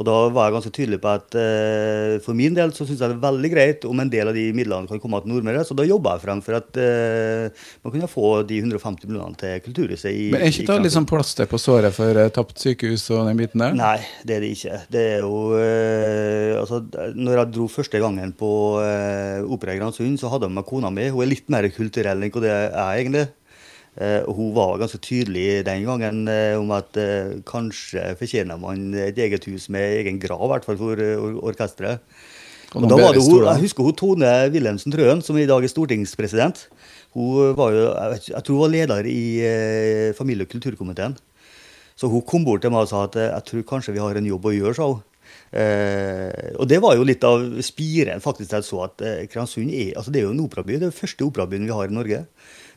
[0.00, 3.12] Og da var jeg ganske tydelig på at eh, for min del så syns jeg
[3.12, 5.60] det er veldig greit om en del av de midlene kan komme til Nordmøre.
[5.68, 9.60] Så da jobba jeg frem for at eh, man kunne få de 150 millionene til
[9.66, 10.08] Kulturhuset.
[10.08, 13.42] i Men er ikke det sånn plaster på såret for eh, tapt sykehus og den
[13.42, 13.76] biten der?
[13.76, 14.80] Nei, det er det ikke.
[14.88, 15.36] Det er jo
[16.60, 16.80] Altså,
[17.16, 18.48] når jeg dro første gangen på
[18.80, 21.06] Opera i Gransund, så hadde jeg med kona mi.
[21.12, 23.26] Hun er litt mer kulturell enn hva det er egentlig.
[24.00, 29.18] Uh, hun var ganske tydelig den gangen uh, om at uh, kanskje fortjener man et
[29.20, 32.00] eget hus med egen grav, i hvert fall for or orkesteret.
[32.72, 35.72] Og da var det hun, Jeg husker hun Tone Wilhelmsen Trøen, som i dag er
[35.72, 36.62] stortingspresident.
[37.12, 37.82] Hun var jo,
[38.30, 41.16] jeg, tror hun var leder i familie- og kulturkomiteen.
[41.98, 44.30] Så hun kom bort til meg og sa at jeg tror kanskje vi har en
[44.30, 45.02] jobb å gjøre, sa hun.
[46.62, 49.02] og det var jo litt av spiren faktisk jeg så at
[49.34, 50.78] Kransund er altså det er jo en operaby.
[50.78, 52.22] Det er den første operabyen vi har i Norge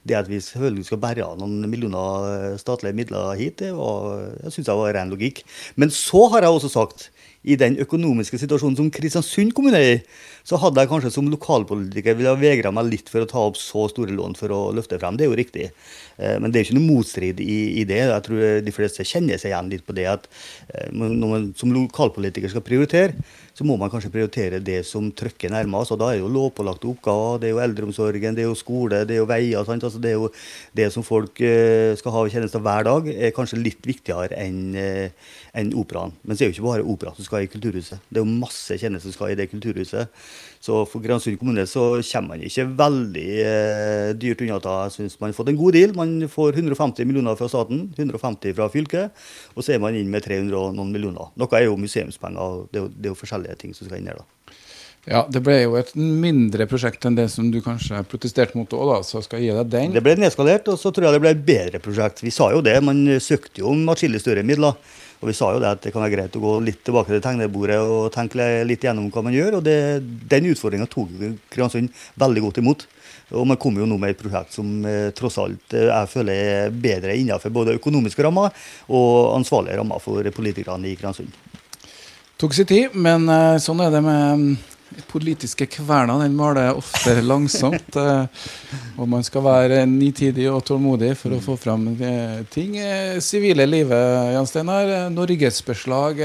[0.07, 4.27] det at vi selvfølgelig skal bære av noen millioner eh, statlige midler hit, det var,
[4.43, 5.43] jeg synes jeg var ren logikk.
[5.79, 7.09] Men så har jeg også sagt
[7.43, 10.01] i den økonomiske situasjonen som Kristiansund kommune er i,
[10.47, 13.85] så hadde jeg kanskje som lokalpolitiker ville vegra meg litt for å ta opp så
[13.91, 15.17] store lån for å løfte frem.
[15.19, 15.69] Det er jo riktig.
[16.17, 18.01] Eh, men det er ikke noe motstrid i, i det.
[18.07, 20.27] Jeg tror de fleste kjenner seg igjen litt på det at
[20.71, 23.15] eh, når man som lokalpolitiker skal prioritere,
[23.53, 25.93] så må man kanskje prioritere det som trykker nærmest.
[25.93, 29.03] og Da er det jo lovpålagte oppgaver, det er jo eldreomsorgen, det er jo skole,
[29.05, 29.61] det er jo veier.
[29.61, 30.31] Altså det er jo
[30.73, 34.73] det som folk eh, skal ha tjenester hver dag, er kanskje litt viktigere enn
[35.53, 36.13] en operaen.
[36.23, 38.01] Men så er det jo ikke bare opera som skal i Kulturhuset.
[38.09, 40.09] Det er jo masse tjenester som skal i det kulturhuset.
[40.63, 44.59] Så for Gransund kommune så kommer man ikke veldig eh, dyrt unna.
[44.63, 45.91] Jeg syns man har fått en god deal.
[45.97, 49.25] Man får 150 millioner fra staten, 150 fra fylket,
[49.57, 51.33] og så er man inn med 300 og noen millioner.
[51.35, 52.63] Noe er jo museumspenger.
[52.71, 54.23] Det er jo, det er jo forskjellige ting som skal inn her.
[54.23, 54.55] da.
[55.03, 59.01] Ja, Det ble jo et mindre prosjekt enn det som du kanskje protesterte mot òg,
[59.03, 59.95] så skal jeg gi deg den.
[59.97, 62.23] Det ble nedskalert, og så tror jeg det ble et bedre prosjekt.
[62.23, 64.79] Vi sa jo det, man søkte jo om atskillig større midler.
[65.23, 67.21] Og vi sa jo det at det kan være greit å gå litt tilbake til
[67.23, 69.61] tegnebordet og tenke litt gjennom hva man gjør.
[69.61, 71.13] Og det, den utfordringa tok
[71.47, 72.83] Kristiansund veldig godt imot.
[73.31, 76.41] Og man kommer jo nå med et prosjekt som eh, tross alt eh, jeg føler
[76.43, 78.51] er bedre innenfor både økonomiske rammer
[78.91, 81.31] og ansvarlige rammer for politikerne i Kristiansund.
[82.43, 84.59] Tok sin tid, men eh, sånn er det med
[85.09, 87.95] politiske kverna den maler ofte langsomt.
[87.95, 88.45] Eh,
[88.97, 92.77] og man skal være nitidig og tålmodig for å få fram eh, ting.
[92.79, 94.93] Eh, sivile livet, Jan Steinar.
[95.13, 96.23] Norgesbeslag.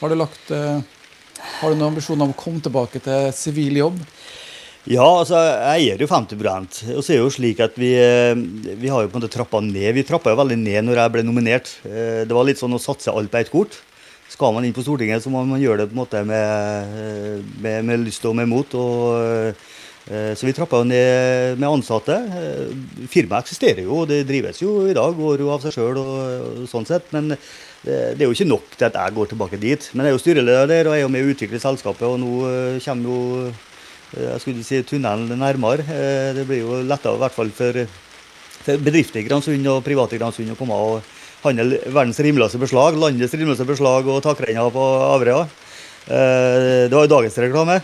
[0.00, 4.00] Har du Har du noen ambisjoner om å komme tilbake til sivil jobb?
[4.86, 7.90] Ja, altså jeg gjør jo 50 Og så er det jo slik at vi,
[8.78, 9.94] vi har jo på en måte trappa ned.
[9.96, 11.72] Vi trappa jo veldig ned når jeg ble nominert.
[11.82, 13.80] Det var litt sånn å satse alt på ett kort
[14.28, 17.84] skal man inn på Stortinget, så må man gjøre det på en måte med, med,
[17.86, 18.74] med lyst og med mot.
[18.74, 19.52] Og,
[20.10, 22.16] eh, så vi trappa ned med ansatte.
[22.40, 26.10] Eh, firmaet eksisterer jo, det drives jo i dag, går jo av seg sjøl og,
[26.18, 27.08] og, sånn sett.
[27.14, 27.38] Men det,
[27.86, 29.88] det, er jo ikke nok til at jeg går tilbake dit.
[29.94, 32.08] Men jeg er jo styreleder der, og jeg er jo med å utvikle selskapet.
[32.10, 33.54] Og nå eh, kommer jo
[34.16, 35.82] jeg skulle si tunnelen nærmere.
[36.32, 37.80] Det blir jo lettere, i hvert fall for,
[38.62, 41.15] for bedrifter i Gransund og private i Gransund å komme og
[41.46, 45.46] handle verdens rimeligste beslag, landets rimeligste beslag og takrenna på Averøya.
[46.06, 47.80] Eh, det var jo dagens reklame.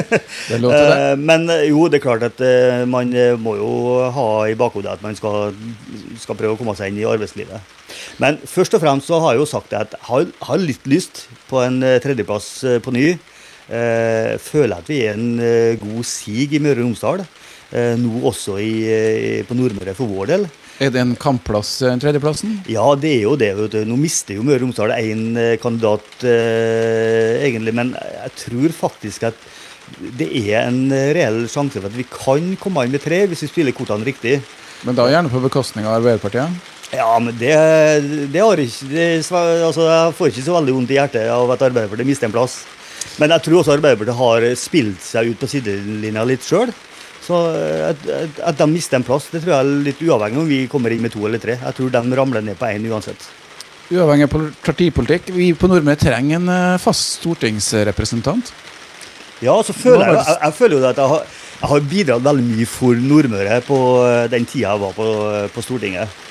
[0.48, 1.10] Det låter det.
[1.10, 3.70] Eh, Men jo, det er klart at eh, man må jo
[4.16, 5.52] ha i bakhodet at man skal,
[6.16, 7.74] skal prøve å komme seg inn i arbeidslivet.
[8.22, 11.60] Men først og fremst så har jeg jo sagt at jeg har, litt lyst på
[11.64, 12.48] en tredjeplass
[12.84, 13.10] på ny.
[13.66, 15.40] Føler føler at vi er en
[15.80, 17.24] god sig i Møre og Romsdal.
[17.98, 20.46] Nå også i, på Nordmøre for vår del.
[20.76, 22.58] Er det en kampplass, den tredjeplassen?
[22.68, 23.52] Ja, det er jo det.
[23.56, 23.78] vet du.
[23.88, 27.72] Nå mister jo Møre og Romsdal én kandidat, eh, egentlig.
[27.74, 29.46] Men jeg tror faktisk at
[30.18, 33.46] det er en eh, reell sjanse for at vi kan komme inn med tre, hvis
[33.46, 34.40] vi spiller kortene riktig.
[34.84, 36.72] Men da gjerne på bekostning av Arbeiderpartiet?
[36.92, 37.54] Ja, men det,
[38.30, 41.64] det har ikke det, altså, Jeg får ikke så veldig vondt i hjertet av at
[41.66, 42.60] Arbeiderpartiet mister en plass.
[43.16, 46.74] Men jeg tror også Arbeiderpartiet har spilt seg ut på sidelinja litt sjøl.
[47.26, 50.38] Så eh, at, at- at de mister en plass, det tror jeg er litt uavhengig
[50.44, 51.56] om vi kommer inn med to eller tre.
[51.58, 53.26] Jeg tror de ramler ned på én uansett.
[53.90, 58.52] Uavhengig av partipolitikk, vi på Nordmøre trenger en eh, fast stortingsrepresentant.
[59.44, 61.26] Ja, så føler jeg, jeg, jeg føler jo at jeg har,
[61.60, 65.08] jeg har bidratt veldig mye for Nordmøre på eh, den tida jeg var på,
[65.54, 66.22] på Stortinget.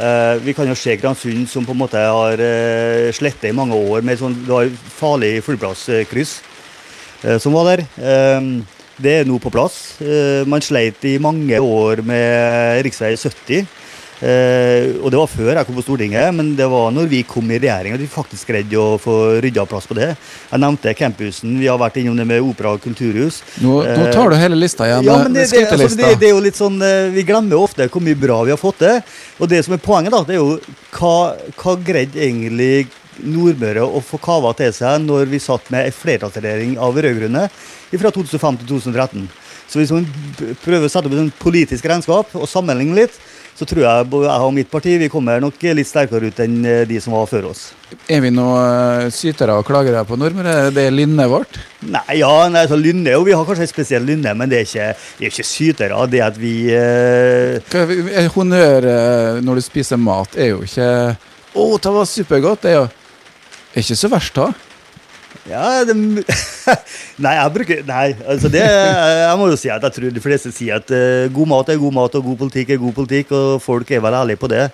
[0.00, 3.76] Eh, vi kan jo se Gransund som på en måte har uh, slettet i mange
[3.76, 6.36] år med sånn det var farlig flyplasskryss
[7.26, 7.82] eh, som var der.
[8.00, 8.50] Eh,
[9.02, 10.00] det er nå på plass.
[10.00, 12.96] Eh, man sleit i mange år med rv.
[13.20, 13.66] 70.
[14.20, 17.46] Eh, og det var før jeg kom på Stortinget, men det var når vi kom
[17.48, 20.10] i regjering at vi faktisk greide å få rydda plass på det.
[20.50, 23.40] Jeg nevnte campusen, vi har vært innom det med opera og kulturhus.
[23.64, 25.08] Nå, nå tar du hele lista igjen.
[25.08, 26.76] Ja, eh, men det, det, altså, det, det er jo litt sånn
[27.14, 29.00] Vi glemmer ofte hvor mye bra vi har fått til.
[29.40, 30.58] Og det som er poenget, da, det er jo
[30.98, 31.16] hva,
[31.56, 32.90] hva greide egentlig
[33.26, 38.12] Nordmøre å få kava til seg når vi satt med en flertallsregjering av rød-grønne fra
[38.14, 39.28] 2005 til 2013.
[39.70, 40.06] Så hvis man
[40.64, 43.20] prøver å sette opp et politisk regnskap og sammenligne litt,
[43.60, 46.82] så tror jeg jeg og mitt parti vi kommer nok litt sterkere ut enn eh,
[46.88, 47.66] de som var før oss.
[48.08, 50.70] Er vi nå eh, sytere og klagere på Nordmøre?
[50.74, 51.58] Det er lynnet vårt?
[51.84, 54.68] Nei, ja, nei, så lynne, og vi har kanskje en spesiell lynne, men det er
[54.68, 56.00] ikke, det er ikke sytere.
[56.10, 58.88] Det at vi eh, eh, Honnør
[59.44, 60.88] når du spiser mat, er jo ikke
[61.50, 62.64] Å, det var supergodt!
[62.64, 62.88] Det er jo
[63.74, 64.50] er ikke så verst, da.
[65.48, 65.94] Ja, det,
[67.24, 70.50] Nei, jeg bruker Nei, altså det Jeg må jo si at jeg tror de fleste
[70.52, 73.62] sier at uh, god mat er god mat, og god politikk er god politikk, og
[73.62, 74.66] folk er vel ærlige på det.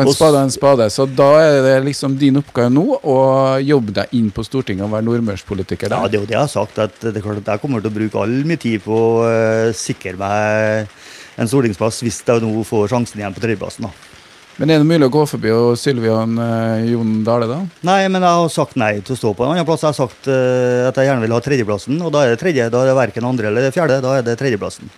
[0.00, 0.88] En spade er en spade.
[0.94, 3.18] Så da er det liksom din oppgave nå å
[3.62, 6.54] jobbe deg inn på Stortinget og være nordmørspolitiker Ja, det er jo det jeg har
[6.54, 8.94] sagt, at det er klart at jeg kommer til å bruke all min tid på
[8.94, 10.90] å uh, sikre meg
[11.34, 13.90] en stortingsplass hvis jeg nå får sjansen igjen på tredjeplassen.
[13.90, 14.13] da.
[14.54, 17.56] Men er det mulig å gå forbi og Sylvian eh, Jon Dale, da?
[17.88, 19.82] Nei, men jeg har sagt nei til å stå på en annen plass.
[19.82, 22.68] Jeg har sagt eh, at jeg gjerne vil ha tredjeplassen, og da er det tredje.
[22.70, 24.92] Da er det verken andre eller fjerde, da er det tredjeplassen.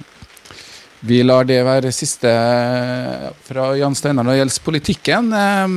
[1.07, 5.33] Vi lar det være siste eh, fra Jan Steinar når det gjelder politikken.
[5.41, 5.77] Eh,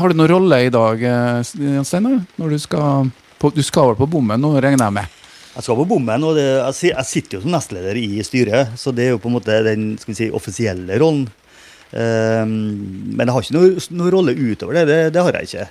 [0.00, 2.20] Har du noen rolle i dag, eh, Jan Steinar?
[2.40, 5.16] Når du skal på, Du skal vel på bommen nå, regner jeg med?
[5.50, 8.92] Jeg skal på bommen, og det, jeg, jeg sitter jo som nestleder i styret, så
[8.94, 11.26] det er jo på en måte den si, offisielle rollen.
[11.96, 12.52] Ehm,
[13.16, 14.86] men jeg har ikke noe, noe rolle utover det.
[14.90, 15.66] Det, det har jeg ikke.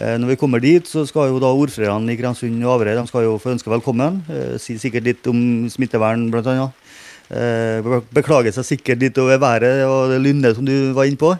[0.00, 3.06] Eh, når vi kommer dit, så skal jo da ordførerne i Grensund og Averøy de
[3.10, 4.22] skal jo få ønske velkommen.
[4.30, 6.86] Uh, si sikkert litt om smittevern, annet.
[7.30, 11.30] Eh, beklager seg sikkert litt over været og det lynnet som du var inne på.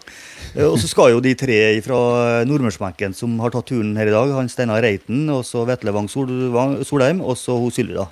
[0.54, 4.14] Eh, og så skal jo de tre fra Nordmørsbenken som har tatt turen her i
[4.14, 8.06] dag, han Steinar Reiten, og så Vetle Wang Solheim, og så Sylvi, da.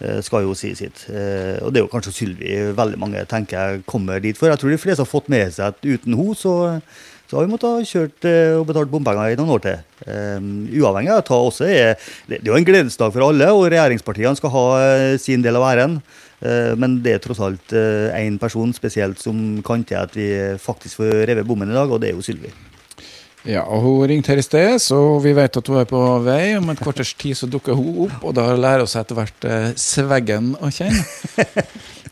[0.00, 1.06] Eh, Skal jo si sitt.
[1.10, 4.48] Eh, Og det er jo kanskje Sylvi veldig mange tenker jeg kommer dit for.
[4.48, 6.54] Jeg tror de fleste har fått med seg at uten henne så,
[7.30, 9.80] så har vi måttet ha kjørt eh, og betalt bompenger i noen år til.
[10.04, 11.94] Uavhengig av hva også er
[12.28, 14.66] Det er jo en gledesdag for alle, og regjeringspartiene skal ha
[15.22, 15.98] sin del av æren.
[16.76, 20.28] Men det er tross alt én person spesielt som kan til at vi
[20.60, 22.52] faktisk får revet bommen i dag, og det er jo Sylvi.
[23.44, 26.54] Ja, og Hun ringte her i sted, så vi vet at hun er på vei.
[26.56, 29.66] Om et kvarters tid så dukker hun opp, og da lærer vi etter hvert eh,
[29.80, 31.04] Sveggen å kjenne.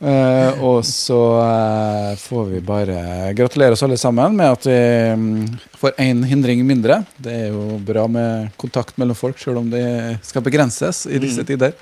[0.03, 2.97] Eh, og så eh, får vi bare
[3.39, 4.79] gratulere oss alle sammen med at vi
[5.15, 5.45] mm,
[5.79, 6.97] får én hindring mindre.
[7.23, 11.47] Det er jo bra med kontakt mellom folk, selv om det skal begrenses i disse
[11.47, 11.77] tider.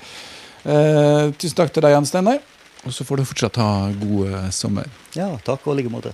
[0.61, 2.43] Eh, tusen takk til deg, Jan Steinar.
[2.85, 3.71] Og så får du fortsatt ha
[4.03, 4.85] god sommer.
[5.17, 6.13] Ja, takk og i like måte.